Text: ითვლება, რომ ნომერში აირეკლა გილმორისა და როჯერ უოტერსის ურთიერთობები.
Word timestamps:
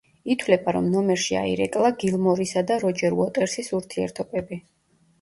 ითვლება, 0.35 0.71
რომ 0.77 0.87
ნომერში 0.93 1.37
აირეკლა 1.41 1.93
გილმორისა 2.05 2.65
და 2.73 2.81
როჯერ 2.87 3.21
უოტერსის 3.23 3.73
ურთიერთობები. 3.83 4.65